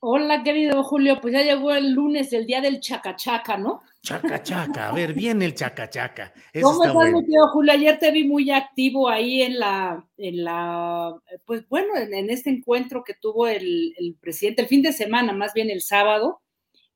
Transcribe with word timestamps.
Hola, 0.00 0.42
querido 0.42 0.84
Julio, 0.84 1.18
pues 1.20 1.32
ya 1.32 1.42
llegó 1.42 1.72
el 1.72 1.92
lunes, 1.92 2.32
el 2.32 2.46
día 2.46 2.60
del 2.60 2.80
chacachaca, 2.80 3.56
¿no? 3.56 3.80
Chacachaca, 4.02 4.88
a 4.88 4.92
ver, 4.92 5.14
viene 5.14 5.46
el 5.46 5.54
chacachaca. 5.54 6.34
Eso 6.52 6.66
¿Cómo 6.66 6.82
estás, 6.82 6.94
bueno. 6.94 7.20
querido 7.20 7.48
Julio? 7.48 7.72
Ayer 7.72 7.98
te 7.98 8.10
vi 8.10 8.24
muy 8.24 8.50
activo 8.50 9.08
ahí 9.08 9.42
en 9.42 9.58
la, 9.58 10.06
en 10.18 10.44
la, 10.44 11.14
pues 11.46 11.66
bueno, 11.68 11.96
en, 11.96 12.30
este 12.30 12.50
encuentro 12.50 13.02
que 13.02 13.14
tuvo 13.14 13.48
el, 13.48 13.94
el, 13.98 14.14
presidente 14.20 14.62
el 14.62 14.68
fin 14.68 14.82
de 14.82 14.92
semana, 14.92 15.32
más 15.32 15.54
bien 15.54 15.70
el 15.70 15.80
sábado, 15.80 16.42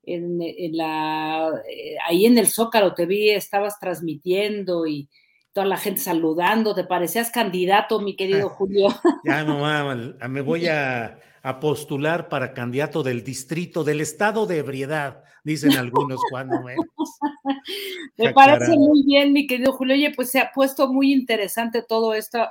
en, 0.03 0.39
en 0.41 0.77
la, 0.77 1.49
eh, 1.67 1.97
ahí 2.07 2.27
en 2.27 2.37
el 2.37 2.47
Zócalo 2.47 2.93
te 2.93 3.07
vi, 3.07 3.31
estabas 3.31 3.79
transmitiendo 3.79 4.85
y 4.85 5.09
toda 5.53 5.65
la 5.65 5.77
gente 5.77 6.01
saludando, 6.01 6.75
te 6.75 6.83
parecías 6.83 7.31
candidato, 7.31 7.99
mi 7.99 8.15
querido 8.15 8.49
Julio. 8.57 8.89
ya 9.25 9.43
no, 9.43 10.29
me 10.29 10.41
voy 10.41 10.67
a 10.67 11.19
a 11.43 11.59
postular 11.59 12.29
para 12.29 12.53
candidato 12.53 13.03
del 13.03 13.23
distrito 13.23 13.83
del 13.83 14.01
estado 14.01 14.45
de 14.45 14.59
ebriedad, 14.59 15.23
dicen 15.43 15.73
algunos 15.73 16.19
cuando 16.29 16.61
menos. 16.61 16.85
Me 18.17 18.33
parece 18.33 18.75
muy 18.77 19.03
bien, 19.03 19.33
mi 19.33 19.47
querido 19.47 19.73
Julio. 19.73 19.95
Oye, 19.95 20.13
pues 20.15 20.29
se 20.29 20.39
ha 20.39 20.51
puesto 20.51 20.91
muy 20.91 21.11
interesante 21.11 21.81
todo 21.81 22.13
esto. 22.13 22.47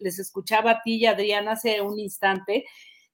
Les 0.00 0.18
escuchaba 0.18 0.70
a 0.72 0.82
ti 0.82 0.96
y 0.96 1.06
a 1.06 1.10
Adrián 1.10 1.48
hace 1.48 1.80
un 1.82 1.98
instante 1.98 2.64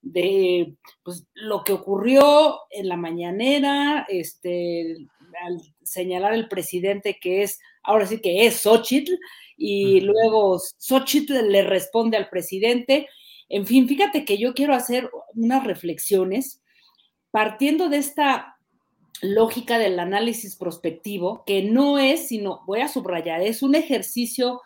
de 0.02 0.74
pues, 1.02 1.26
lo 1.34 1.64
que 1.64 1.72
ocurrió 1.72 2.60
en 2.70 2.88
la 2.88 2.96
mañanera, 2.96 4.06
este, 4.08 4.96
al 5.44 5.60
señalar 5.82 6.34
el 6.34 6.48
presidente 6.48 7.18
que 7.20 7.42
es, 7.42 7.58
ahora 7.82 8.06
sí 8.06 8.20
que 8.20 8.46
es 8.46 8.62
Xochitl, 8.62 9.12
y 9.56 10.00
luego 10.00 10.58
Xochitl 10.78 11.50
le 11.50 11.62
responde 11.62 12.16
al 12.16 12.30
presidente 12.30 13.08
en 13.50 13.66
fin, 13.66 13.88
fíjate 13.88 14.24
que 14.24 14.38
yo 14.38 14.54
quiero 14.54 14.74
hacer 14.74 15.10
unas 15.34 15.64
reflexiones 15.64 16.62
partiendo 17.32 17.88
de 17.88 17.98
esta 17.98 18.56
lógica 19.22 19.78
del 19.78 19.98
análisis 19.98 20.56
prospectivo, 20.56 21.44
que 21.44 21.62
no 21.62 21.98
es, 21.98 22.28
sino, 22.28 22.62
voy 22.66 22.80
a 22.80 22.88
subrayar, 22.88 23.42
es 23.42 23.62
un 23.62 23.74
ejercicio 23.74 24.60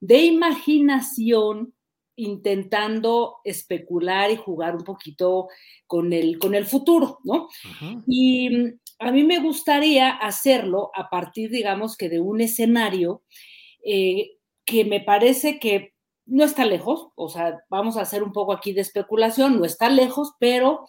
de 0.00 0.24
imaginación 0.24 1.74
intentando 2.16 3.36
especular 3.44 4.30
y 4.30 4.36
jugar 4.36 4.74
un 4.74 4.84
poquito 4.84 5.48
con 5.86 6.12
el, 6.12 6.38
con 6.38 6.54
el 6.54 6.66
futuro, 6.66 7.18
¿no? 7.24 7.48
Y 8.06 8.50
mm, 8.50 8.78
a 9.00 9.12
mí 9.12 9.22
me 9.22 9.38
gustaría 9.38 10.10
hacerlo 10.10 10.90
a 10.94 11.08
partir, 11.08 11.50
digamos, 11.50 11.96
que 11.96 12.08
de 12.08 12.20
un 12.20 12.40
escenario 12.40 13.22
eh, 13.84 14.32
que 14.64 14.84
me 14.84 15.00
parece 15.00 15.58
que 15.58 15.94
no 16.30 16.44
está 16.44 16.64
lejos, 16.64 17.08
o 17.16 17.28
sea, 17.28 17.58
vamos 17.68 17.96
a 17.96 18.02
hacer 18.02 18.22
un 18.22 18.32
poco 18.32 18.52
aquí 18.52 18.72
de 18.72 18.80
especulación, 18.80 19.58
no 19.58 19.64
está 19.64 19.90
lejos, 19.90 20.32
pero 20.38 20.86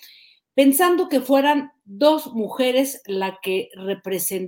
pensando 0.53 1.09
que 1.09 1.19
fueran 1.19 1.71
dos 1.83 2.33
mujeres 2.33 3.01
la 3.05 3.39
que 3.41 3.69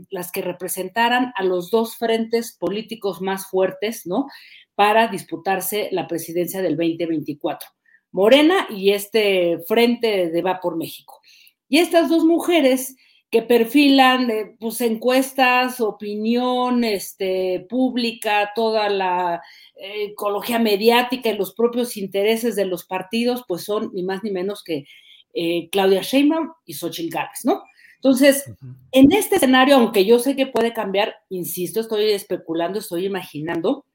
las 0.10 0.32
que 0.32 0.42
representaran 0.42 1.34
a 1.36 1.44
los 1.44 1.72
dos 1.72 1.98
frentes 1.98 2.56
políticos 2.58 3.22
más 3.22 3.50
fuertes, 3.50 4.06
¿no? 4.06 4.28
Para 4.76 5.08
disputarse 5.08 5.90
la 5.92 6.08
presidencia 6.08 6.62
del 6.62 6.78
2024. 6.78 7.70
Morena 8.12 8.68
y 8.70 8.92
este 8.92 9.60
frente 9.68 10.30
de 10.30 10.42
Va 10.44 10.60
por 10.60 10.78
México. 10.78 11.20
Y 11.68 11.80
estas 11.80 12.10
dos 12.10 12.24
mujeres 12.24 12.96
que 13.34 13.42
perfilan 13.42 14.30
eh, 14.30 14.56
pues, 14.60 14.80
encuestas, 14.82 15.82
opinión 15.82 16.84
este, 16.84 17.66
pública, 17.68 18.52
toda 18.54 18.90
la 18.90 19.42
eh, 19.76 20.10
ecología 20.12 20.60
mediática 20.60 21.32
y 21.32 21.38
los 21.38 21.56
propios 21.56 21.98
intereses 21.98 22.56
de 22.56 22.66
los 22.66 22.86
partidos, 22.86 23.44
pues 23.48 23.64
son 23.64 23.90
ni 23.92 24.04
más 24.04 24.24
ni 24.24 24.30
menos 24.30 24.64
que 24.64 24.86
eh, 25.34 25.68
Claudia 25.72 26.02
Sheinbaum 26.04 26.52
y 26.64 26.76
Xochitl 26.76 27.10
Gálvez, 27.10 27.44
¿no? 27.44 27.64
Entonces, 27.96 28.46
en 28.92 29.12
este 29.12 29.38
escenario, 29.38 29.78
aunque 29.78 30.06
yo 30.06 30.20
sé 30.20 30.36
que 30.36 30.46
puede 30.46 30.72
cambiar, 30.72 31.16
insisto, 31.30 31.80
estoy 31.80 32.12
especulando, 32.12 32.78
estoy 32.78 33.08
imaginando, 33.08 33.86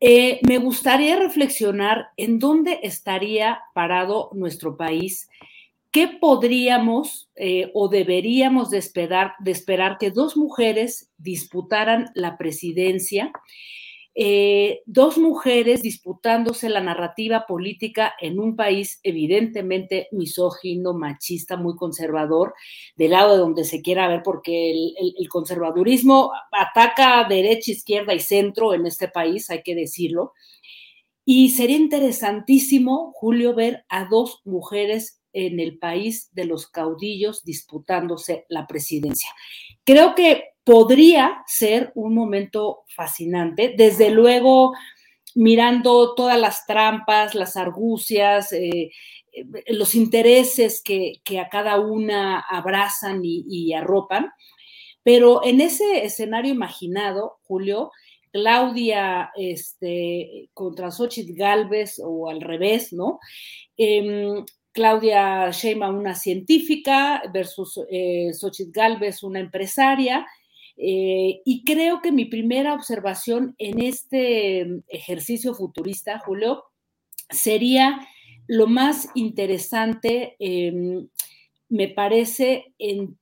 me 0.00 0.58
gustaría 0.58 1.18
reflexionar 1.18 2.06
en 2.16 2.38
dónde 2.38 2.78
estaría 2.84 3.60
parado 3.74 4.30
nuestro 4.32 4.76
país 4.76 5.28
¿qué 5.90 6.08
podríamos 6.20 7.30
eh, 7.34 7.70
o 7.74 7.88
deberíamos 7.88 8.70
de 8.70 8.78
esperar, 8.78 9.32
de 9.40 9.50
esperar 9.50 9.98
que 9.98 10.10
dos 10.10 10.36
mujeres 10.36 11.10
disputaran 11.18 12.10
la 12.14 12.36
presidencia? 12.36 13.32
Eh, 14.20 14.82
dos 14.84 15.16
mujeres 15.16 15.80
disputándose 15.80 16.68
la 16.68 16.80
narrativa 16.80 17.46
política 17.46 18.14
en 18.20 18.40
un 18.40 18.56
país 18.56 18.98
evidentemente 19.04 20.08
misógino, 20.10 20.92
machista, 20.92 21.56
muy 21.56 21.76
conservador, 21.76 22.52
del 22.96 23.12
lado 23.12 23.34
de 23.34 23.38
donde 23.38 23.62
se 23.62 23.80
quiera 23.80 24.08
ver, 24.08 24.22
porque 24.24 24.72
el, 24.72 25.28
conservadurismo 25.28 26.32
ataca 26.50 27.28
derecha, 27.28 27.70
izquierda 27.70 28.12
y 28.12 28.18
centro 28.18 28.74
en 28.74 28.86
este 28.86 29.06
país, 29.06 29.50
hay 29.50 29.62
que 29.62 29.76
decirlo. 29.76 30.32
Y 31.24 31.50
sería 31.50 31.76
interesantísimo, 31.76 33.12
Julio, 33.14 33.54
ver 33.54 33.84
a 33.88 34.06
dos 34.06 34.40
mujeres 34.44 35.22
en 35.46 35.60
el 35.60 35.78
país 35.78 36.30
de 36.32 36.44
los 36.44 36.68
caudillos 36.68 37.44
disputándose 37.44 38.44
la 38.48 38.66
presidencia. 38.66 39.30
Creo 39.84 40.14
que 40.14 40.44
podría 40.64 41.42
ser 41.46 41.92
un 41.94 42.14
momento 42.14 42.84
fascinante, 42.94 43.74
desde 43.76 44.10
luego 44.10 44.72
mirando 45.34 46.14
todas 46.14 46.38
las 46.38 46.66
trampas, 46.66 47.34
las 47.34 47.56
argucias, 47.56 48.52
eh, 48.52 48.90
eh, 49.32 49.44
los 49.68 49.94
intereses 49.94 50.82
que, 50.82 51.20
a 51.38 51.48
cada 51.48 51.78
una 51.80 52.40
abrazan 52.40 53.20
y, 53.22 53.72
arropan. 53.72 54.30
Pero 55.02 55.44
en 55.44 55.60
ese 55.60 56.04
escenario 56.04 56.52
imaginado, 56.52 57.38
Julio, 57.44 57.92
Claudia 58.32 59.30
este, 59.36 60.50
contra 60.52 60.90
Xochitl 60.90 61.32
Galvez 61.34 62.00
o 62.04 62.28
al 62.28 62.40
revés, 62.40 62.92
¿no? 62.92 63.20
Em, 63.76 64.44
Claudia 64.78 65.50
Sheinbaum, 65.50 65.98
una 65.98 66.14
científica, 66.14 67.20
versus 67.34 67.80
eh, 67.90 68.30
Xochitl 68.32 68.70
Galvez, 68.70 69.24
una 69.24 69.40
empresaria. 69.40 70.24
Eh, 70.76 71.42
y 71.44 71.64
creo 71.64 72.00
que 72.00 72.12
mi 72.12 72.26
primera 72.26 72.74
observación 72.74 73.56
en 73.58 73.80
este 73.82 74.84
ejercicio 74.86 75.52
futurista, 75.52 76.20
Julio, 76.20 76.62
sería 77.28 78.06
lo 78.46 78.68
más 78.68 79.08
interesante, 79.16 80.36
em, 80.38 81.08
me 81.68 81.88
parece, 81.88 82.72
en, 82.78 83.18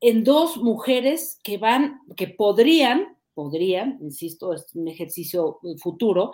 en, 0.00 0.24
dos 0.24 0.56
mujeres 0.56 1.38
que 1.44 1.58
van, 1.58 2.00
que 2.16 2.28
podrían, 2.28 3.18
podrían, 3.34 3.98
insisto, 4.00 4.54
es 4.54 4.64
un 4.72 4.88
ejercicio 4.88 5.58
futuro, 5.82 6.32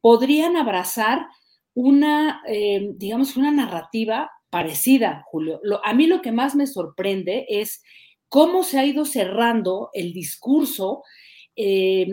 podrían 0.00 0.56
abrazar 0.56 1.26
una, 1.74 2.42
eh, 2.48 2.90
digamos, 2.94 3.36
una 3.36 3.50
narrativa 3.50 4.30
parecida, 4.50 5.24
Julio. 5.26 5.60
a 5.82 5.92
mí 5.94 6.06
lo 6.06 6.22
que 6.22 6.32
más 6.32 6.54
me 6.54 6.66
sorprende 6.66 7.46
es 7.48 7.82
cómo 8.28 8.62
se 8.62 8.78
ha 8.78 8.84
ido 8.84 9.04
cerrando 9.04 9.90
el 9.92 10.12
discurso 10.12 11.02
eh, 11.56 12.06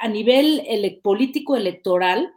a 0.00 0.08
nivel 0.08 0.62
político 1.02 1.56
electoral 1.56 2.32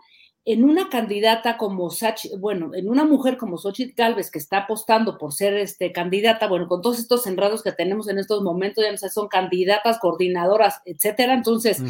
en 0.47 0.63
una 0.63 0.87
candidata 0.87 1.57
como 1.57 1.89
Sachi, 1.89 2.29
bueno, 2.37 2.73
en 2.73 2.89
una 2.89 3.03
mujer 3.03 3.35
como 3.35 3.57
Xochitl 3.57 3.93
Galvez 3.97 4.31
que 4.31 4.39
está 4.39 4.59
apostando 4.59 5.17
por 5.17 5.33
ser 5.33 5.53
este, 5.55 5.91
candidata, 5.91 6.47
bueno, 6.47 6.69
con 6.69 6.81
todos 6.81 6.99
estos 6.99 7.27
enredos 7.27 7.61
que 7.61 7.73
tenemos 7.73 8.07
en 8.07 8.17
estos 8.17 8.41
momentos, 8.41 8.81
ya 8.81 8.89
no 8.89 8.97
sé, 8.97 9.09
son 9.09 9.27
candidatas, 9.27 9.99
coordinadoras, 9.99 10.81
etcétera. 10.85 11.33
Entonces, 11.33 11.83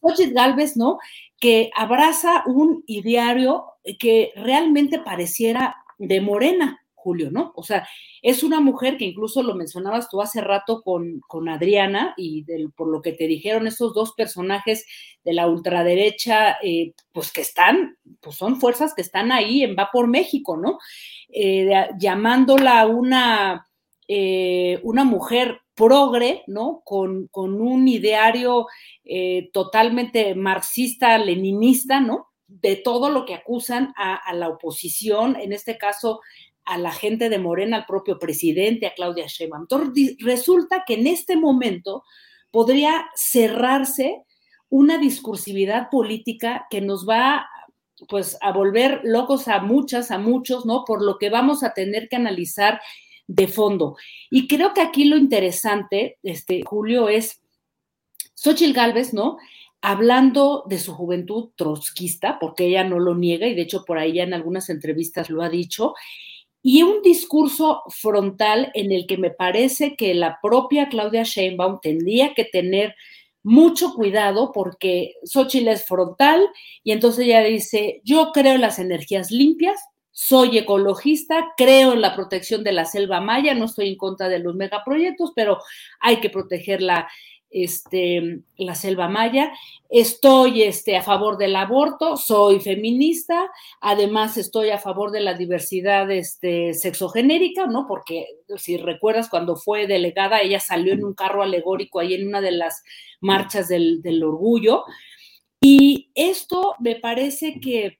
Xochitl 0.00 0.34
Galvez, 0.34 0.76
¿no? 0.76 0.98
Que 1.38 1.70
abraza 1.76 2.42
un 2.46 2.82
ideario 2.88 3.66
que 4.00 4.32
realmente 4.34 4.98
pareciera 4.98 5.76
de 5.98 6.20
Morena, 6.20 6.81
Julio, 7.02 7.30
¿no? 7.32 7.52
O 7.56 7.64
sea, 7.64 7.86
es 8.22 8.44
una 8.44 8.60
mujer 8.60 8.96
que 8.96 9.04
incluso 9.04 9.42
lo 9.42 9.56
mencionabas 9.56 10.08
tú 10.08 10.22
hace 10.22 10.40
rato 10.40 10.82
con, 10.82 11.20
con 11.26 11.48
Adriana 11.48 12.14
y 12.16 12.44
por 12.76 12.88
lo 12.88 13.02
que 13.02 13.12
te 13.12 13.26
dijeron 13.26 13.66
esos 13.66 13.92
dos 13.92 14.12
personajes 14.12 14.86
de 15.24 15.32
la 15.32 15.48
ultraderecha, 15.48 16.58
eh, 16.62 16.94
pues 17.12 17.32
que 17.32 17.40
están, 17.40 17.98
pues 18.20 18.36
son 18.36 18.60
fuerzas 18.60 18.94
que 18.94 19.02
están 19.02 19.32
ahí 19.32 19.64
en 19.64 19.74
Va 19.76 19.90
por 19.92 20.06
México, 20.06 20.56
¿no? 20.56 20.78
Eh, 21.28 21.68
llamándola 21.98 22.86
una, 22.86 23.66
eh, 24.06 24.78
una 24.84 25.02
mujer 25.02 25.60
progre, 25.74 26.44
¿no? 26.46 26.82
Con, 26.84 27.26
con 27.28 27.60
un 27.60 27.88
ideario 27.88 28.66
totalmente 29.52 30.36
marxista, 30.36 31.18
leninista, 31.18 32.00
¿no? 32.00 32.28
de 32.60 32.76
todo 32.76 33.08
lo 33.08 33.24
que 33.24 33.34
acusan 33.34 33.94
a, 33.96 34.14
a, 34.14 34.34
la 34.34 34.48
oposición, 34.48 35.36
en 35.36 35.52
este 35.52 35.78
caso 35.78 36.20
a 36.64 36.78
la 36.78 36.92
gente 36.92 37.28
de 37.28 37.38
Morena, 37.38 37.78
al 37.78 37.86
propio 37.86 38.18
presidente, 38.18 38.86
a 38.86 38.94
Claudia 38.94 39.26
Sheinbaum. 39.26 39.62
Entonces, 39.62 40.16
resulta 40.20 40.84
que 40.86 40.94
en 40.94 41.06
este 41.06 41.36
momento 41.36 42.04
podría 42.50 43.06
cerrarse 43.14 44.22
una 44.68 44.98
discursividad 44.98 45.90
política 45.90 46.66
que 46.70 46.80
nos 46.80 47.08
va 47.08 47.46
pues 48.08 48.36
a 48.40 48.52
volver 48.52 49.00
locos 49.04 49.48
a 49.48 49.60
muchas, 49.60 50.10
a 50.10 50.18
muchos, 50.18 50.66
¿no? 50.66 50.84
Por 50.84 51.02
lo 51.02 51.18
que 51.18 51.30
vamos 51.30 51.62
a 51.62 51.72
tener 51.72 52.08
que 52.08 52.16
analizar 52.16 52.80
de 53.26 53.48
fondo. 53.48 53.96
Y 54.30 54.48
creo 54.48 54.74
que 54.74 54.80
aquí 54.80 55.04
lo 55.04 55.16
interesante, 55.16 56.18
este, 56.22 56.62
Julio, 56.64 57.08
es 57.08 57.40
Xochitl 58.34 58.72
Galvez, 58.72 59.14
¿no? 59.14 59.38
Hablando 59.80 60.64
de 60.68 60.78
su 60.78 60.94
juventud 60.94 61.50
trotskista, 61.56 62.38
porque 62.38 62.66
ella 62.66 62.84
no 62.84 62.98
lo 62.98 63.14
niega 63.14 63.46
y 63.46 63.54
de 63.54 63.62
hecho 63.62 63.84
por 63.84 63.98
ahí 63.98 64.14
ya 64.14 64.22
en 64.22 64.34
algunas 64.34 64.68
entrevistas 64.68 65.30
lo 65.30 65.42
ha 65.42 65.48
dicho, 65.48 65.94
y 66.62 66.82
un 66.82 67.02
discurso 67.02 67.82
frontal 67.88 68.70
en 68.74 68.92
el 68.92 69.06
que 69.06 69.18
me 69.18 69.30
parece 69.30 69.96
que 69.96 70.14
la 70.14 70.38
propia 70.40 70.88
Claudia 70.88 71.24
Sheinbaum 71.24 71.80
tendría 71.80 72.34
que 72.34 72.44
tener 72.44 72.94
mucho 73.42 73.94
cuidado 73.94 74.52
porque 74.52 75.14
Xochitl 75.24 75.68
es 75.68 75.84
frontal 75.84 76.46
y 76.84 76.92
entonces 76.92 77.26
ella 77.26 77.40
dice, 77.40 78.00
yo 78.04 78.30
creo 78.32 78.54
en 78.54 78.60
las 78.60 78.78
energías 78.78 79.32
limpias, 79.32 79.80
soy 80.12 80.58
ecologista, 80.58 81.48
creo 81.56 81.94
en 81.94 82.02
la 82.02 82.14
protección 82.14 82.62
de 82.62 82.72
la 82.72 82.84
selva 82.84 83.20
maya, 83.20 83.54
no 83.54 83.64
estoy 83.64 83.88
en 83.88 83.96
contra 83.96 84.28
de 84.28 84.38
los 84.38 84.54
megaproyectos, 84.54 85.32
pero 85.34 85.58
hay 86.00 86.20
que 86.20 86.30
proteger 86.30 86.82
la, 86.82 87.08
este, 87.52 88.40
la 88.56 88.74
selva 88.74 89.08
maya, 89.08 89.52
estoy 89.88 90.62
este, 90.62 90.96
a 90.96 91.02
favor 91.02 91.36
del 91.36 91.54
aborto, 91.54 92.16
soy 92.16 92.60
feminista, 92.60 93.50
además 93.80 94.36
estoy 94.36 94.70
a 94.70 94.78
favor 94.78 95.10
de 95.10 95.20
la 95.20 95.34
diversidad 95.34 96.10
este, 96.10 96.74
sexogenérica, 96.74 97.66
¿no? 97.66 97.86
Porque 97.86 98.26
si 98.56 98.76
recuerdas, 98.76 99.28
cuando 99.28 99.56
fue 99.56 99.86
delegada, 99.86 100.40
ella 100.40 100.60
salió 100.60 100.94
en 100.94 101.04
un 101.04 101.14
carro 101.14 101.42
alegórico 101.42 102.00
ahí 102.00 102.14
en 102.14 102.28
una 102.28 102.40
de 102.40 102.52
las 102.52 102.82
marchas 103.20 103.68
del, 103.68 104.02
del 104.02 104.22
orgullo. 104.22 104.84
Y 105.60 106.10
esto 106.14 106.74
me 106.80 106.96
parece 106.96 107.60
que 107.60 107.98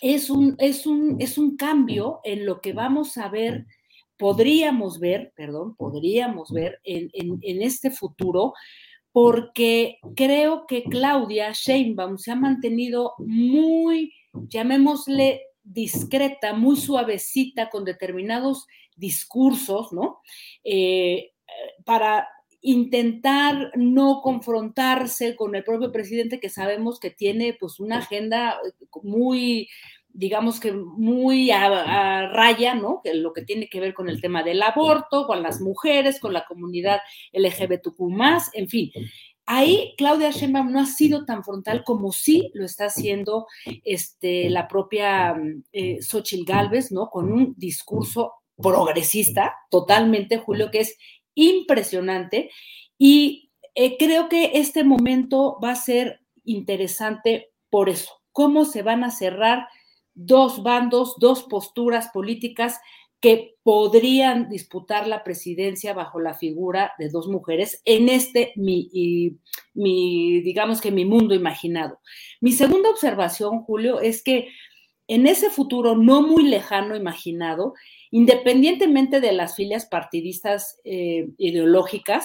es 0.00 0.28
un, 0.28 0.56
es, 0.58 0.86
un, 0.86 1.16
es 1.20 1.38
un 1.38 1.56
cambio 1.56 2.20
en 2.24 2.44
lo 2.44 2.60
que 2.60 2.72
vamos 2.72 3.16
a 3.16 3.28
ver 3.28 3.66
podríamos 4.18 5.00
ver, 5.00 5.32
perdón, 5.36 5.76
podríamos 5.76 6.50
ver 6.50 6.80
en, 6.84 7.62
este 7.62 7.90
futuro, 7.90 8.52
porque 9.12 9.98
creo 10.16 10.66
que 10.66 10.84
Claudia 10.84 11.52
Sheinbaum 11.52 12.18
se 12.18 12.32
ha 12.32 12.36
mantenido 12.36 13.14
muy, 13.18 14.12
llamémosle, 14.32 15.42
discreta, 15.62 16.52
muy 16.52 16.76
suavecita 16.76 17.70
con 17.70 17.84
determinados 17.84 18.66
discursos, 18.96 19.92
¿no? 19.92 20.20
Eh, 20.62 21.32
para 21.84 22.28
intentar 22.66 23.72
no 23.76 24.20
confrontarse 24.22 25.36
con 25.36 25.54
el 25.54 25.64
propio 25.64 25.92
presidente 25.92 26.40
que 26.40 26.48
sabemos 26.48 26.98
que 26.98 27.10
tiene 27.10 27.54
pues 27.60 27.78
una 27.78 27.98
agenda 27.98 28.58
muy 29.02 29.68
digamos 30.14 30.60
que 30.60 30.72
muy 30.72 31.50
a, 31.50 32.28
raya, 32.28 32.74
¿no? 32.74 33.02
Lo 33.12 33.32
que 33.32 33.42
tiene 33.42 33.68
que 33.68 33.80
ver 33.80 33.92
con 33.92 34.08
el 34.08 34.20
tema 34.20 34.42
del 34.42 34.62
aborto, 34.62 35.26
con 35.26 35.42
las 35.42 35.60
mujeres, 35.60 36.20
con 36.20 36.32
la 36.32 36.46
comunidad 36.46 37.00
LGBTQ+, 37.32 37.98
en 38.54 38.68
fin. 38.68 38.92
Ahí 39.44 39.92
Claudia 39.98 40.30
Sheinbaum 40.30 40.72
no 40.72 40.80
ha 40.80 40.86
sido 40.86 41.26
tan 41.26 41.44
frontal 41.44 41.84
como 41.84 42.12
sí 42.12 42.50
lo 42.54 42.64
está 42.64 42.86
haciendo 42.86 43.46
este, 43.84 44.48
la 44.48 44.68
propia 44.68 45.36
eh, 45.72 46.00
Xochitl 46.00 46.44
Galvez, 46.46 46.92
¿no? 46.92 47.10
Con 47.10 47.30
un 47.30 47.54
discurso 47.58 48.32
progresista, 48.56 49.54
totalmente, 49.68 50.38
Julio, 50.38 50.70
que 50.70 50.80
es 50.80 50.96
impresionante. 51.34 52.50
Y 52.96 53.50
eh, 53.74 53.96
creo 53.98 54.28
que 54.28 54.52
este 54.54 54.84
momento 54.84 55.58
va 55.62 55.72
a 55.72 55.76
ser 55.76 56.20
interesante 56.44 57.50
por 57.68 57.88
eso. 57.88 58.22
¿Cómo 58.30 58.64
se 58.64 58.82
van 58.82 59.02
a 59.02 59.10
cerrar 59.10 59.66
dos 60.14 60.62
bandos, 60.62 61.16
dos 61.18 61.44
posturas 61.44 62.08
políticas 62.12 62.80
que 63.24 63.54
podrían 63.62 64.50
disputar 64.50 65.06
la 65.06 65.24
presidencia 65.24 65.94
bajo 65.94 66.20
la 66.20 66.34
figura 66.34 66.92
de 66.98 67.08
dos 67.08 67.26
mujeres 67.26 67.80
en 67.86 68.10
este 68.10 68.52
mi, 68.54 69.38
digamos 69.72 70.82
que 70.82 70.90
mi 70.90 71.06
mundo 71.06 71.34
imaginado. 71.34 72.00
Mi 72.42 72.52
segunda 72.52 72.90
observación, 72.90 73.62
Julio, 73.62 74.00
es 74.00 74.22
que 74.22 74.48
en 75.08 75.26
ese 75.26 75.48
futuro 75.48 75.96
no 75.96 76.20
muy 76.20 76.44
lejano 76.44 76.96
imaginado, 76.96 77.72
independientemente 78.10 79.22
de 79.22 79.32
las 79.32 79.56
filias 79.56 79.86
partidistas 79.86 80.78
eh, 80.84 81.28
ideológicas. 81.38 82.24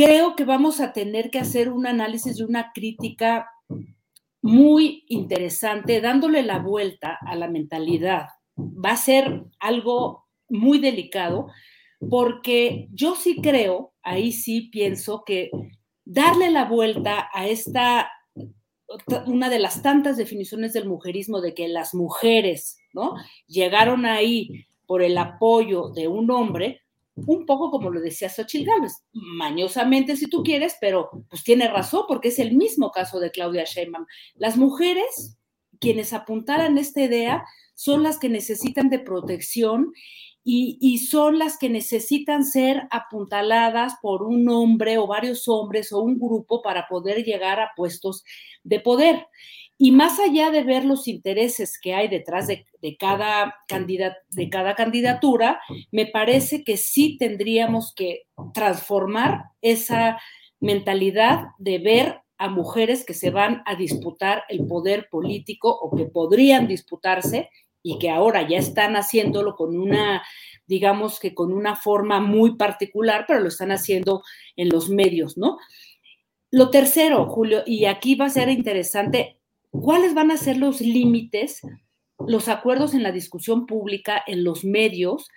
Creo 0.00 0.34
que 0.34 0.46
vamos 0.46 0.80
a 0.80 0.94
tener 0.94 1.30
que 1.30 1.38
hacer 1.38 1.70
un 1.70 1.86
análisis 1.86 2.38
y 2.38 2.42
una 2.42 2.72
crítica 2.72 3.50
muy 4.40 5.04
interesante, 5.08 6.00
dándole 6.00 6.42
la 6.42 6.58
vuelta 6.58 7.18
a 7.20 7.36
la 7.36 7.48
mentalidad. 7.48 8.28
Va 8.56 8.92
a 8.92 8.96
ser 8.96 9.44
algo 9.58 10.26
muy 10.48 10.78
delicado 10.78 11.48
porque 12.08 12.88
yo 12.92 13.14
sí 13.14 13.42
creo, 13.42 13.92
ahí 14.02 14.32
sí 14.32 14.70
pienso 14.72 15.22
que 15.26 15.50
darle 16.06 16.50
la 16.50 16.64
vuelta 16.64 17.28
a 17.34 17.46
esta 17.46 18.10
una 19.26 19.50
de 19.50 19.58
las 19.58 19.82
tantas 19.82 20.16
definiciones 20.16 20.72
del 20.72 20.88
mujerismo 20.88 21.42
de 21.42 21.52
que 21.52 21.68
las 21.68 21.94
mujeres, 21.94 22.78
¿no? 22.94 23.16
Llegaron 23.46 24.06
ahí 24.06 24.64
por 24.86 25.02
el 25.02 25.18
apoyo 25.18 25.90
de 25.90 26.08
un 26.08 26.30
hombre, 26.30 26.80
un 27.16 27.46
poco 27.46 27.70
como 27.70 27.90
lo 27.90 28.00
decía 28.00 28.28
Xochitl 28.28 28.66
Gálvez, 28.66 29.04
mañosamente 29.12 30.16
si 30.16 30.26
tú 30.26 30.42
quieres, 30.42 30.76
pero 30.80 31.10
pues 31.28 31.42
tiene 31.42 31.68
razón 31.68 32.04
porque 32.08 32.28
es 32.28 32.38
el 32.38 32.56
mismo 32.56 32.90
caso 32.90 33.20
de 33.20 33.30
Claudia 33.30 33.64
Sheinbaum. 33.64 34.06
Las 34.34 34.56
mujeres, 34.56 35.38
quienes 35.80 36.12
apuntaran 36.12 36.78
esta 36.78 37.02
idea, 37.02 37.44
son 37.74 38.02
las 38.02 38.18
que 38.18 38.28
necesitan 38.28 38.90
de 38.90 38.98
protección 38.98 39.92
y, 40.42 40.98
son 40.98 41.38
las 41.38 41.58
que 41.58 41.68
necesitan 41.68 42.44
ser 42.44 42.82
apuntaladas 42.90 43.94
por 44.00 44.22
un 44.22 44.48
hombre 44.48 44.98
o 44.98 45.06
varios 45.06 45.48
hombres 45.48 45.92
o 45.92 46.00
un 46.00 46.18
grupo 46.18 46.62
para 46.62 46.86
poder 46.88 47.24
llegar 47.24 47.60
a 47.60 47.70
puestos 47.76 48.24
de 48.64 48.80
poder. 48.80 49.26
Y 49.82 49.92
más 49.92 50.20
allá 50.20 50.50
de 50.50 50.62
ver 50.62 50.84
los 50.84 51.08
intereses 51.08 51.80
que 51.80 51.94
hay 51.94 52.06
detrás 52.08 52.46
de, 52.46 52.66
cada, 52.98 53.54
de 54.28 54.50
cada 54.50 54.74
candidatura, 54.74 55.58
me 55.90 56.04
parece 56.04 56.64
que 56.64 56.76
sí 56.76 57.16
tendríamos 57.16 57.94
que 57.94 58.24
transformar 58.52 59.44
esa 59.62 60.20
mentalidad 60.60 61.46
de 61.56 61.78
ver 61.78 62.20
a 62.36 62.50
mujeres 62.50 63.06
que 63.06 63.14
se 63.14 63.30
van 63.30 63.62
a 63.64 63.74
disputar 63.74 64.44
el 64.50 64.66
poder 64.66 65.08
político 65.10 65.70
o 65.70 65.96
que 65.96 66.04
podrían 66.04 66.68
disputarse 66.68 67.48
y 67.82 67.98
que 67.98 68.10
ahora 68.10 68.46
ya 68.46 68.58
están 68.58 68.96
haciéndolo 68.96 69.56
con 69.56 69.78
una, 69.78 70.22
digamos 70.66 71.18
que 71.18 71.34
con 71.34 71.54
una 71.54 71.74
forma 71.74 72.20
muy 72.20 72.56
particular, 72.56 73.24
pero 73.26 73.40
lo 73.40 73.48
están 73.48 73.72
haciendo 73.72 74.22
en 74.56 74.68
los 74.68 74.90
medios, 74.90 75.38
¿no? 75.38 75.56
Lo 76.50 76.68
tercero, 76.68 77.30
Julio, 77.30 77.62
y 77.64 77.86
aquí 77.86 78.14
va 78.14 78.26
a 78.26 78.30
ser 78.30 78.50
interesante, 78.50 79.39
¿cuáles 79.70 80.14
van 80.14 80.30
a 80.30 80.36
ser 80.36 80.56
los 80.56 80.80
límites, 80.80 81.62
los 82.18 82.48
acuerdos 82.48 82.94
en 82.94 83.02
la 83.02 83.12
discusión 83.12 83.66
pública, 83.66 84.22
en 84.26 84.44
los 84.44 84.64
medios, 84.64 85.28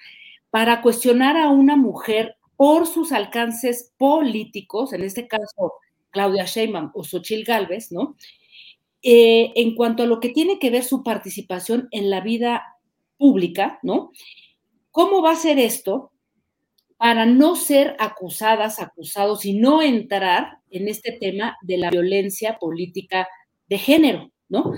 para 0.50 0.82
cuestionar 0.82 1.38
a 1.38 1.50
una 1.50 1.76
mujer 1.76 2.36
por 2.56 2.88
sus 2.88 3.12
alcances 3.12 3.92
políticos, 3.98 4.94
en 4.94 5.04
este 5.04 5.28
caso 5.28 5.74
Claudia 6.12 6.46
Sheinbaum 6.46 6.92
o 6.94 7.04
Xochitl 7.04 7.44
Gálvez, 7.44 7.92
¿no? 7.92 8.16
Eh, 9.02 9.52
en 9.56 9.76
cuanto 9.76 10.04
a 10.04 10.06
lo 10.06 10.20
que 10.20 10.30
tiene 10.30 10.60
que 10.60 10.70
ver 10.70 10.84
su 10.84 11.04
participación 11.04 11.88
en 11.92 12.10
la 12.10 12.22
vida 12.22 12.64
pública, 13.18 13.80
¿no? 13.84 14.12
¿Cómo 14.92 15.22
va 15.22 15.32
a 15.32 15.36
ser 15.36 15.60
esto 15.60 16.12
para 16.98 17.26
no 17.26 17.56
ser 17.56 17.98
acusadas, 18.00 18.80
acusados 18.80 19.44
y 19.46 19.56
no 19.56 19.82
entrar 19.82 20.60
en 20.70 20.88
este 20.88 21.12
tema 21.12 21.58
de 21.62 21.78
la 21.78 21.90
violencia 21.90 22.58
política 22.60 23.28
de 23.74 23.80
género, 23.80 24.32
¿no? 24.50 24.72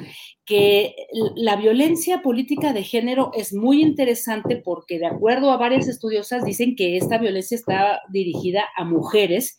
Que 0.46 0.96
la 1.36 1.58
violencia 1.58 2.22
política 2.22 2.72
de 2.72 2.84
género 2.84 3.32
es 3.34 3.54
muy 3.54 3.82
interesante 3.82 4.56
porque 4.56 5.00
de 5.00 5.08
acuerdo 5.08 5.52
a 5.52 5.58
varias 5.58 5.90
estudiosas 5.90 6.46
dicen 6.46 6.78
que 6.78 6.96
esta 6.96 7.18
violencia 7.18 7.56
está 7.56 8.00
dirigida 8.10 8.64
a 8.78 8.86
mujeres 8.86 9.58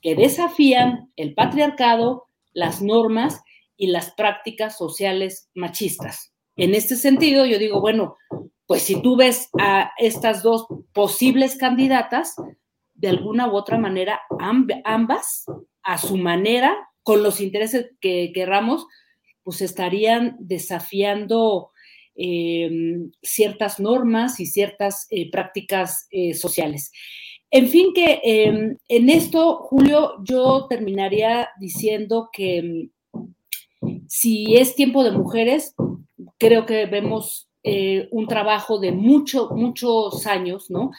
que 0.00 0.14
desafían 0.14 1.10
el 1.16 1.34
patriarcado, 1.34 2.26
las 2.52 2.80
normas 2.80 3.42
y 3.76 3.88
las 3.88 4.12
prácticas 4.12 4.78
sociales 4.78 5.50
machistas. 5.56 6.32
En 6.54 6.72
este 6.72 6.94
sentido, 6.94 7.44
yo 7.44 7.58
digo, 7.58 7.80
bueno, 7.80 8.14
pues 8.66 8.82
si 8.82 9.02
tú 9.02 9.16
ves 9.16 9.48
a 9.58 9.90
estas 9.98 10.44
dos 10.44 10.68
posibles 10.92 11.56
candidatas, 11.56 12.36
de 12.94 13.08
alguna 13.08 13.48
u 13.48 13.56
otra 13.56 13.78
manera, 13.78 14.20
ambas, 14.38 15.44
a 15.82 15.98
su 15.98 16.16
manera, 16.16 16.88
con 17.06 17.22
los 17.22 17.40
intereses 17.40 17.92
que 18.00 18.32
querramos, 18.34 18.84
pues 19.44 19.62
estarían 19.62 20.34
desafiando 20.40 21.70
eh, 22.16 22.98
ciertas 23.22 23.78
normas 23.78 24.40
y 24.40 24.46
ciertas 24.46 25.06
eh, 25.10 25.30
prácticas 25.30 26.08
eh, 26.10 26.34
sociales. 26.34 26.90
En 27.52 27.68
fin, 27.68 27.92
que 27.94 28.20
en 28.24 29.08
esto, 29.08 29.58
Julio, 29.70 30.14
yo 30.24 30.66
terminaría 30.68 31.48
diciendo 31.60 32.28
que 32.32 32.88
si 34.08 34.56
es 34.56 34.74
tiempo 34.74 35.04
de 35.04 35.12
mujeres, 35.12 35.76
creo 36.38 36.66
que 36.66 36.86
vemos 36.86 37.48
eh, 37.68 38.08
un 38.12 38.28
trabajo 38.28 38.78
de 38.78 38.92
muchos, 38.92 39.50
muchos 39.50 40.26
años, 40.26 40.70
¿no? 40.70 40.92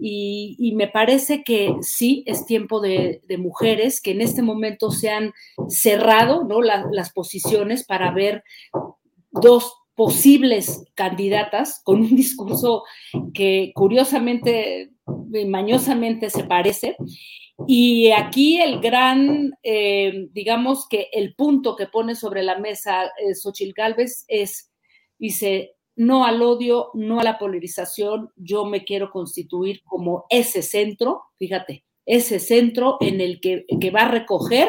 Y, 0.00 0.72
me 0.74 0.88
parece 0.88 1.42
que 1.44 1.74
sí 1.82 2.24
es 2.26 2.46
tiempo 2.46 2.80
de, 2.80 3.20
mujeres 3.38 4.00
que 4.00 4.12
en 4.12 4.22
este 4.22 4.42
momento 4.42 4.90
se 4.90 5.10
han 5.10 5.32
cerrado, 5.68 6.44
¿no? 6.44 6.60
las 6.62 7.12
posiciones 7.12 7.84
para 7.84 8.10
ver 8.12 8.42
dos 9.30 9.74
posibles 9.94 10.84
candidatas 10.94 11.80
con 11.84 12.00
un 12.00 12.16
discurso 12.16 12.84
que 13.34 13.72
curiosamente, 13.74 14.92
mañosamente 15.46 16.30
se 16.30 16.44
parece 16.44 16.96
y 17.66 18.10
aquí 18.12 18.60
el 18.60 18.80
gran, 18.80 19.52
eh, 19.62 20.28
digamos 20.32 20.86
que 20.88 21.08
el 21.12 21.34
punto 21.34 21.74
que 21.74 21.86
pone 21.86 22.14
sobre 22.14 22.42
la 22.42 22.58
mesa 22.58 23.04
eh, 23.04 23.34
Xochitl 23.34 23.72
Galvez 23.74 24.24
es, 24.28 24.70
dice, 25.18 25.75
no 25.96 26.24
al 26.24 26.42
odio, 26.42 26.90
no 26.94 27.20
a 27.20 27.24
la 27.24 27.38
polarización, 27.38 28.30
yo 28.36 28.64
me 28.66 28.84
quiero 28.84 29.10
constituir 29.10 29.82
como 29.84 30.26
ese 30.30 30.62
centro, 30.62 31.24
fíjate, 31.38 31.84
ese 32.04 32.38
centro 32.38 32.98
en 33.00 33.20
el 33.20 33.40
que, 33.40 33.64
que 33.80 33.90
va 33.90 34.02
a 34.02 34.10
recoger 34.10 34.68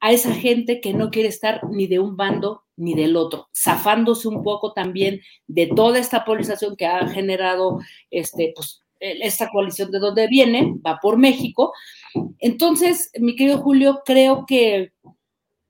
a 0.00 0.12
esa 0.12 0.34
gente 0.34 0.80
que 0.80 0.92
no 0.92 1.10
quiere 1.10 1.28
estar 1.28 1.60
ni 1.70 1.86
de 1.86 1.98
un 1.98 2.16
bando 2.16 2.64
ni 2.76 2.94
del 2.94 3.16
otro, 3.16 3.48
zafándose 3.54 4.28
un 4.28 4.42
poco 4.42 4.72
también 4.72 5.20
de 5.46 5.66
toda 5.66 5.98
esta 5.98 6.24
polarización 6.24 6.76
que 6.76 6.86
ha 6.86 7.06
generado 7.08 7.80
este, 8.10 8.52
pues, 8.54 8.84
esta 9.00 9.48
coalición 9.50 9.90
de 9.90 9.98
donde 9.98 10.26
viene, 10.28 10.74
va 10.84 10.98
por 11.00 11.18
México. 11.18 11.72
Entonces, 12.38 13.10
mi 13.18 13.36
querido 13.36 13.58
Julio, 13.58 14.02
creo 14.04 14.44
que 14.46 14.92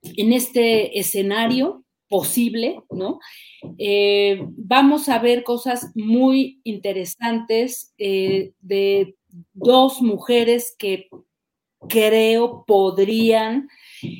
en 0.02 0.32
este 0.32 0.98
escenario 0.98 1.84
posible, 2.08 2.80
¿no? 2.90 3.20
Eh, 3.78 4.40
vamos 4.56 5.08
a 5.08 5.18
ver 5.18 5.42
cosas 5.44 5.92
muy 5.94 6.60
interesantes 6.64 7.94
eh, 7.98 8.52
de 8.60 9.16
dos 9.52 10.00
mujeres 10.00 10.74
que 10.78 11.08
creo 11.88 12.64
podrían, 12.66 13.68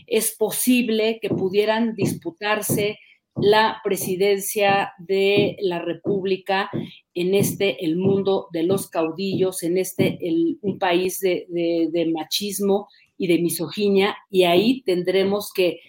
es 0.06 0.36
posible 0.36 1.18
que 1.20 1.30
pudieran 1.30 1.94
disputarse 1.94 2.98
la 3.40 3.80
presidencia 3.84 4.92
de 4.98 5.56
la 5.60 5.78
República 5.78 6.70
en 7.14 7.34
este, 7.34 7.84
el 7.84 7.96
mundo 7.96 8.48
de 8.52 8.64
los 8.64 8.88
caudillos, 8.88 9.62
en 9.62 9.78
este, 9.78 10.18
el, 10.20 10.58
un 10.62 10.78
país 10.78 11.20
de, 11.20 11.46
de, 11.48 12.06
machismo 12.06 12.88
y 13.16 13.28
de 13.28 13.38
misoginia, 13.38 14.16
y 14.30 14.44
ahí 14.44 14.82
tendremos 14.82 15.52
que 15.52 15.80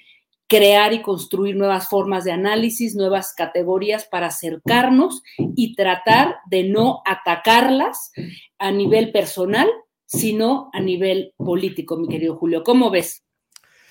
crear 0.49 0.93
y 0.93 1.01
construir 1.01 1.55
nuevas 1.55 1.87
formas 1.87 2.23
de 2.25 2.31
análisis, 2.31 2.95
nuevas 2.95 3.33
categorías 3.37 4.05
para 4.05 4.27
acercarnos 4.27 5.21
y 5.37 5.75
tratar 5.75 6.37
de 6.49 6.63
no 6.63 7.01
atacarlas 7.05 8.11
a 8.57 8.71
nivel 8.71 9.11
personal, 9.11 9.69
sino 10.05 10.71
a 10.73 10.81
nivel 10.81 11.33
político, 11.37 11.97
mi 11.97 12.07
querido 12.09 12.35
Julio. 12.35 12.63
¿Cómo 12.63 12.89
ves? 12.89 13.23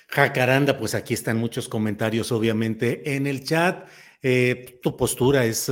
Jacaranda, 0.09 0.77
pues 0.77 0.95
aquí 0.95 1.13
están 1.13 1.37
muchos 1.37 1.69
comentarios, 1.69 2.31
obviamente, 2.31 3.15
en 3.15 3.25
el 3.25 3.43
chat. 3.43 3.87
Eh, 4.21 4.79
tu 4.83 4.97
postura 4.97 5.45
es 5.45 5.71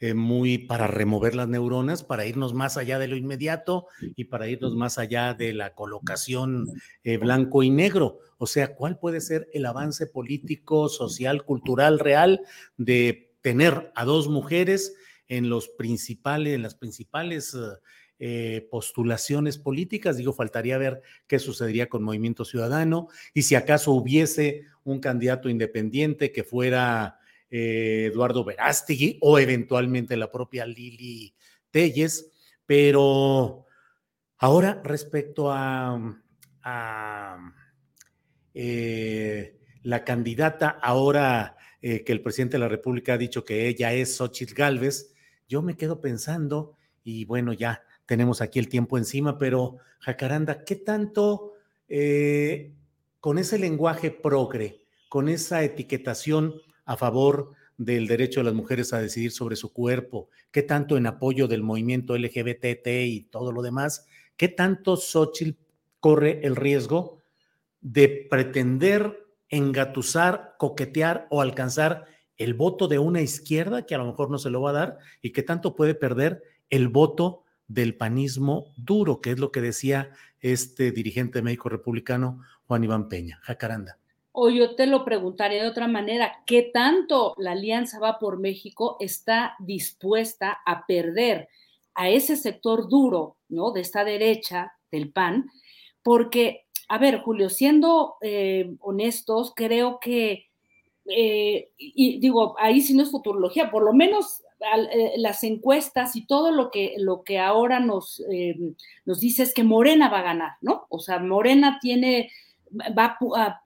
eh, 0.00 0.14
muy 0.14 0.58
para 0.58 0.86
remover 0.86 1.34
las 1.34 1.48
neuronas, 1.48 2.04
para 2.04 2.26
irnos 2.26 2.54
más 2.54 2.76
allá 2.76 2.98
de 2.98 3.08
lo 3.08 3.16
inmediato 3.16 3.86
y 4.14 4.24
para 4.24 4.48
irnos 4.48 4.74
más 4.74 4.98
allá 4.98 5.34
de 5.34 5.52
la 5.52 5.74
colocación 5.74 6.66
eh, 7.04 7.16
blanco 7.16 7.62
y 7.62 7.70
negro. 7.70 8.18
O 8.38 8.46
sea, 8.46 8.74
¿cuál 8.74 8.98
puede 8.98 9.20
ser 9.20 9.48
el 9.52 9.66
avance 9.66 10.06
político, 10.06 10.88
social, 10.88 11.44
cultural, 11.44 11.98
real 11.98 12.42
de 12.76 13.34
tener 13.40 13.92
a 13.94 14.04
dos 14.04 14.28
mujeres 14.28 14.94
en 15.28 15.48
los 15.48 15.68
principales, 15.68 16.54
en 16.54 16.62
las 16.62 16.74
principales 16.74 17.56
eh, 18.18 18.66
postulaciones 18.70 19.58
políticas. 19.58 20.16
Digo, 20.16 20.32
faltaría 20.32 20.78
ver 20.78 21.02
qué 21.26 21.38
sucedería 21.38 21.90
con 21.90 22.02
Movimiento 22.02 22.46
Ciudadano 22.46 23.08
y 23.34 23.42
si 23.42 23.56
acaso 23.56 23.92
hubiese 23.92 24.62
un 24.84 25.00
candidato 25.00 25.50
independiente 25.50 26.32
que 26.32 26.42
fuera 26.42 27.18
eh, 27.50 28.10
Eduardo 28.12 28.44
Verástegui 28.44 29.18
o 29.20 29.38
eventualmente 29.38 30.16
la 30.16 30.30
propia 30.30 30.66
Lili 30.66 31.34
Telles. 31.70 32.32
Pero 32.64 33.66
ahora 34.38 34.80
respecto 34.82 35.50
a, 35.52 36.22
eh, 38.54 39.58
la 39.82 40.04
candidata 40.04 40.78
ahora 40.82 41.52
que 41.80 42.10
el 42.12 42.20
presidente 42.20 42.56
de 42.56 42.62
la 42.62 42.68
República 42.68 43.12
ha 43.12 43.18
dicho 43.18 43.44
que 43.44 43.68
ella 43.68 43.92
es 43.92 44.16
Xochitl 44.16 44.54
Galvez, 44.54 45.14
yo 45.48 45.62
me 45.62 45.76
quedo 45.76 46.00
pensando 46.00 46.74
y 47.04 47.24
bueno, 47.26 47.52
ya 47.52 47.84
tenemos 48.06 48.40
aquí 48.40 48.58
el 48.58 48.68
tiempo 48.68 48.98
encima, 48.98 49.38
pero 49.38 49.76
Jacaranda, 50.00 50.64
¿qué 50.64 50.74
tanto 50.74 51.52
eh, 51.88 52.72
con 53.20 53.38
ese 53.38 53.58
lenguaje 53.58 54.10
progre 54.10 54.82
con 55.08 55.28
esa 55.28 55.62
etiquetación 55.62 56.54
a 56.86 56.96
favor 56.96 57.52
del 57.76 58.06
derecho 58.06 58.40
de 58.40 58.44
las 58.44 58.54
mujeres 58.54 58.92
a 58.92 59.00
decidir 59.02 59.32
sobre 59.32 59.56
su 59.56 59.72
cuerpo? 59.72 60.30
¿Qué 60.50 60.62
tanto 60.62 60.96
en 60.96 61.06
apoyo 61.06 61.46
del 61.46 61.62
movimiento 61.62 62.16
LGBT 62.16 62.86
y 62.86 63.28
todo 63.30 63.52
lo 63.52 63.60
demás? 63.60 64.06
¿Qué 64.36 64.48
tanto 64.48 64.96
Xochitl 64.96 65.58
corre 66.00 66.40
el 66.46 66.56
riesgo 66.56 67.18
de 67.80 68.26
pretender 68.30 69.26
engatusar, 69.48 70.54
coquetear 70.58 71.26
o 71.30 71.40
alcanzar 71.40 72.06
el 72.36 72.54
voto 72.54 72.88
de 72.88 72.98
una 72.98 73.22
izquierda 73.22 73.86
que 73.86 73.94
a 73.94 73.98
lo 73.98 74.06
mejor 74.06 74.30
no 74.30 74.38
se 74.38 74.50
lo 74.50 74.60
va 74.60 74.70
a 74.70 74.74
dar 74.74 74.98
y 75.22 75.32
que 75.32 75.42
tanto 75.42 75.74
puede 75.74 75.94
perder 75.94 76.42
el 76.70 76.88
voto 76.88 77.44
del 77.68 77.96
panismo 77.96 78.72
duro, 78.76 79.20
que 79.20 79.32
es 79.32 79.38
lo 79.38 79.50
que 79.50 79.60
decía 79.60 80.10
este 80.40 80.92
dirigente 80.92 81.42
médico 81.42 81.68
republicano 81.68 82.42
Juan 82.66 82.84
Iván 82.84 83.08
Peña, 83.08 83.40
Jacaranda. 83.42 83.98
O 84.38 84.50
yo 84.50 84.74
te 84.74 84.86
lo 84.86 85.02
preguntaré 85.02 85.62
de 85.62 85.66
otra 85.66 85.88
manera, 85.88 86.42
¿qué 86.44 86.60
tanto 86.60 87.32
la 87.38 87.52
Alianza 87.52 87.98
Va 87.98 88.18
por 88.18 88.38
México 88.38 88.98
está 89.00 89.56
dispuesta 89.60 90.58
a 90.66 90.84
perder 90.84 91.48
a 91.94 92.10
ese 92.10 92.36
sector 92.36 92.90
duro, 92.90 93.38
¿no? 93.48 93.70
De 93.72 93.80
esta 93.80 94.04
derecha 94.04 94.74
del 94.92 95.10
PAN, 95.10 95.50
porque, 96.02 96.66
a 96.86 96.98
ver, 96.98 97.22
Julio, 97.22 97.48
siendo 97.48 98.16
eh, 98.20 98.74
honestos, 98.80 99.54
creo 99.56 100.00
que, 100.00 100.48
eh, 101.06 101.70
y 101.78 102.20
digo, 102.20 102.56
ahí 102.58 102.82
sí 102.82 102.92
no 102.92 103.04
es 103.04 103.10
futurología, 103.10 103.70
por 103.70 103.84
lo 103.84 103.94
menos 103.94 104.42
eh, 104.92 105.14
las 105.16 105.44
encuestas 105.44 106.14
y 106.14 106.26
todo 106.26 106.50
lo 106.50 106.70
que, 106.70 106.96
lo 106.98 107.22
que 107.22 107.38
ahora 107.38 107.80
nos, 107.80 108.22
nos 109.06 109.18
dice 109.18 109.44
es 109.44 109.54
que 109.54 109.64
Morena 109.64 110.10
va 110.10 110.18
a 110.18 110.34
ganar, 110.34 110.52
¿no? 110.60 110.84
O 110.90 110.98
sea, 110.98 111.20
Morena 111.20 111.78
tiene 111.80 112.30
va 112.70 113.16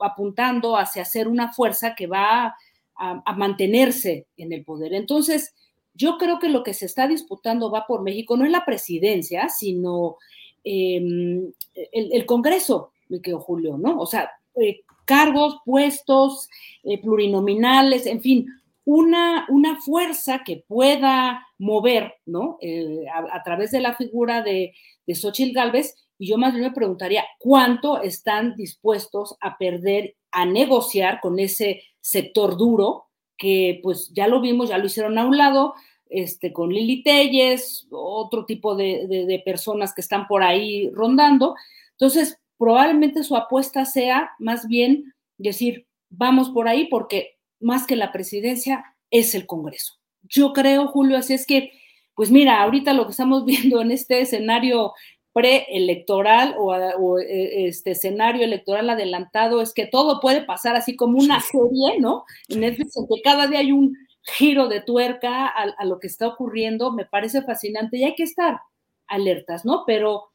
apuntando 0.01 0.77
hacia 0.77 1.05
ser 1.05 1.29
una 1.29 1.53
fuerza 1.53 1.95
que 1.95 2.07
va 2.07 2.55
a, 2.97 3.35
mantenerse 3.35 4.27
en 4.37 4.53
el 4.53 4.65
poder. 4.65 4.93
Entonces, 4.93 5.55
yo 5.95 6.19
creo 6.19 6.39
que 6.39 6.49
lo 6.49 6.63
que 6.63 6.75
se 6.75 6.87
está 6.87 7.09
disputando 7.09 7.71
va 7.71 7.87
por 7.87 8.03
México, 8.03 8.37
no 8.37 8.45
es 8.45 8.51
la 8.51 8.65
presidencia, 8.65 9.49
sino 9.49 10.17
em, 10.65 11.51
el, 11.75 12.27
Congreso, 12.27 12.93
me 13.09 13.21
quedo 13.21 13.41
Julio, 13.41 13.79
¿no? 13.79 13.99
O 13.99 14.07
sea, 14.07 14.31
eh, 14.57 14.83
cargos, 15.07 15.61
puestos, 15.65 16.49
eh, 16.85 17.01
plurinominales, 17.01 18.07
en 18.07 18.21
fin, 18.21 18.47
una, 18.85 19.47
una, 19.49 19.81
fuerza 19.81 20.43
que 20.45 20.65
pueda 20.67 21.47
mover, 21.59 22.15
¿no? 22.27 22.59
Eh, 22.61 23.05
a, 23.13 23.43
través 23.43 23.71
de 23.71 23.81
la 23.81 23.95
figura 23.95 24.43
de, 24.43 24.75
de 25.07 25.15
Xochitl 25.15 25.55
Galvez 25.55 25.97
y 26.21 26.27
yo 26.27 26.37
más 26.37 26.53
bien 26.53 26.67
me 26.67 26.73
preguntaría 26.73 27.25
cuánto 27.39 28.03
están 28.03 28.55
dispuestos 28.55 29.37
a 29.41 29.57
perder, 29.57 30.17
a 30.31 30.45
negociar 30.45 31.19
con 31.23 31.39
ese 31.39 31.83
sector 32.03 32.59
duro, 32.59 33.07
que 33.39 33.81
pues 33.83 34.13
ya 34.13 34.29
lo 34.29 34.43
vimos, 34.43 34.69
ya 34.69 34.77
lo 34.77 34.85
hicieron 34.85 35.17
a 35.17 35.25
un 35.25 35.39
lado, 35.39 35.73
este, 36.11 36.53
con 36.53 36.75
Lili 36.75 37.03
Telles, 37.03 37.87
otro 37.91 38.45
tipo 38.45 38.77
de, 38.77 39.43
personas 39.47 39.95
que 39.95 40.03
están 40.03 40.27
por 40.27 40.43
ahí 40.43 40.91
rondando. 40.91 41.55
Entonces, 41.93 42.39
probablemente 42.59 43.23
su 43.23 43.35
apuesta 43.35 43.87
sea 43.87 44.33
más 44.39 44.69
bien 44.69 45.15
decir, 45.39 45.87
vamos 46.11 46.51
por 46.51 46.69
ahí 46.69 46.87
porque 46.89 47.39
más 47.61 47.87
que 47.87 47.97
la 47.97 48.13
presidencia 48.13 48.85
es 49.11 49.35
el 49.35 49.47
Congreso. 49.47 49.95
Yo 50.25 50.53
creo, 50.53 50.89
Julio, 50.89 51.17
así 51.17 51.33
es 51.33 51.47
que, 51.47 51.73
pues 52.15 52.31
mira, 52.31 52.61
ahorita 52.61 52.93
lo 52.93 53.07
que 53.07 53.13
estamos 53.13 53.45
viendo 53.47 53.81
en 53.81 53.91
este 53.91 54.21
escenario 54.21 54.93
preelectoral 55.33 56.55
o, 56.59 56.73
o 56.73 57.19
eh, 57.19 57.69
este 57.69 57.93
escenario 57.93 58.45
electoral 58.45 58.91
adelantado 58.91 59.61
es 59.61 59.73
que 59.73 59.87
todo 59.87 60.21
puede 60.21 60.43
pasar 60.43 60.77
así 60.77 60.97
como 60.97 61.19
una 61.19 61.41
serie, 61.41 62.01
¿no? 62.01 62.25
En 62.49 62.61
Netflix, 62.61 62.97
en 62.97 63.07
que 63.07 63.23
cada 63.23 63.47
día 63.47 63.61
hay 63.61 63.73
un 63.73 63.97
giro 64.23 64.69
de 64.69 64.81
tuerca 64.81 65.47
a, 65.47 65.85
lo 65.85 65.99
que 65.99 66.07
está 66.07 66.29
ocurriendo, 66.29 66.93
me 66.93 67.07
parece 67.07 67.43
fascinante 67.43 67.97
y 67.97 68.05
hay 68.05 68.15
que 68.15 68.25
estar 68.25 68.61
alertas, 69.07 69.65
¿no? 69.65 69.85
Pero, 69.87 70.31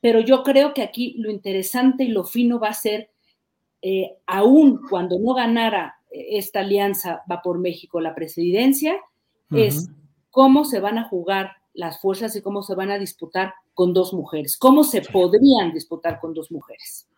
pero 0.00 0.20
yo 0.20 0.42
creo 0.42 0.72
que 0.72 0.82
aquí 0.82 1.14
lo 1.18 1.30
interesante 1.30 2.04
y 2.04 2.08
lo 2.08 2.24
fino 2.24 2.60
va 2.60 2.68
a 2.68 2.74
ser, 2.74 3.10
eh, 3.82 4.16
aún 4.26 4.80
cuando 4.88 5.18
no 5.18 5.34
ganara 5.34 5.96
esta 6.10 6.60
alianza 6.60 7.22
va 7.30 7.42
por 7.42 7.58
México 7.58 8.00
la 8.00 8.14
presidencia, 8.14 9.00
es 9.50 9.90
cómo 10.30 10.64
se 10.64 10.80
van 10.80 10.98
a 10.98 11.08
jugar 11.08 11.52
las 11.74 12.00
fuerzas 12.00 12.34
y 12.36 12.42
cómo 12.42 12.62
se 12.62 12.74
van 12.74 12.90
a 12.90 12.98
disputar 12.98 13.52
con 13.74 13.92
dos 13.92 14.14
mujeres, 14.14 14.56
cómo 14.56 14.84
se 14.84 15.02
podrían 15.02 15.72
disputar 15.72 16.20
con 16.20 16.32
dos 16.32 16.50
mujeres. 16.50 17.08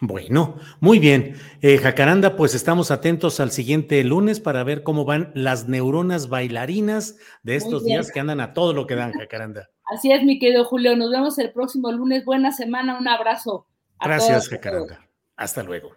Bueno, 0.00 0.56
muy 0.80 0.98
bien. 0.98 1.36
Eh, 1.60 1.78
Jacaranda, 1.78 2.36
pues 2.36 2.54
estamos 2.54 2.90
atentos 2.90 3.40
al 3.40 3.50
siguiente 3.50 4.02
lunes 4.04 4.40
para 4.40 4.64
ver 4.64 4.82
cómo 4.82 5.04
van 5.04 5.32
las 5.34 5.68
neuronas 5.68 6.28
bailarinas 6.28 7.16
de 7.42 7.56
estos 7.56 7.84
días 7.84 8.10
que 8.12 8.20
andan 8.20 8.40
a 8.40 8.54
todo 8.54 8.72
lo 8.72 8.86
que 8.86 8.94
dan, 8.94 9.12
Jacaranda. 9.12 9.68
Así 9.92 10.12
es, 10.12 10.22
mi 10.22 10.38
querido 10.38 10.64
Julio. 10.64 10.96
Nos 10.96 11.10
vemos 11.10 11.38
el 11.38 11.52
próximo 11.52 11.92
lunes. 11.92 12.24
Buena 12.24 12.52
semana, 12.52 12.98
un 12.98 13.08
abrazo. 13.08 13.66
Gracias, 14.00 14.48
Jacaranda. 14.48 15.06
Hasta 15.36 15.62
luego. 15.62 15.90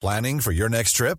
Planning 0.00 0.40
for 0.40 0.52
your 0.52 0.70
next 0.70 0.96
trip? 0.96 1.18